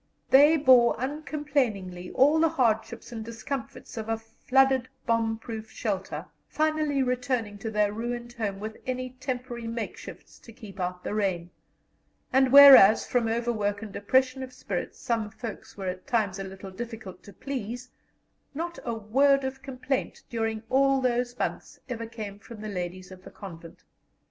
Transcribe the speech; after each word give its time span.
They 0.31 0.57
bore 0.57 0.95
uncomplainingly 0.99 2.09
all 2.13 2.39
the 2.39 2.49
hardships 2.49 3.11
and 3.11 3.23
discomforts 3.23 3.97
of 3.97 4.09
a 4.09 4.17
flooded 4.17 4.89
bomb 5.05 5.37
proof 5.37 5.69
shelter, 5.69 6.25
finally 6.47 7.03
returning 7.03 7.59
to 7.59 7.69
their 7.69 7.93
ruined 7.93 8.33
home 8.33 8.59
with 8.59 8.77
any 8.87 9.11
temporary 9.19 9.67
makeshifts 9.67 10.39
to 10.39 10.51
keep 10.51 10.79
out 10.79 11.03
the 11.03 11.13
rain; 11.13 11.51
and 12.33 12.51
whereas, 12.51 13.05
from 13.05 13.27
overwork 13.27 13.83
and 13.83 13.93
depression 13.93 14.41
of 14.41 14.51
spirits, 14.51 14.97
some 14.97 15.29
folks 15.29 15.77
were 15.77 15.85
at 15.85 16.07
times 16.07 16.39
a 16.39 16.43
little 16.43 16.71
difficult 16.71 17.21
to 17.21 17.33
please, 17.33 17.91
not 18.55 18.79
a 18.83 18.95
word 18.95 19.43
of 19.43 19.61
complaint 19.61 20.23
during 20.31 20.63
all 20.67 20.99
those 20.99 21.37
months 21.37 21.79
ever 21.87 22.07
came 22.07 22.39
from 22.39 22.61
the 22.61 22.69
ladies 22.69 23.11
of 23.11 23.23
the 23.23 23.29
convent. 23.29 23.83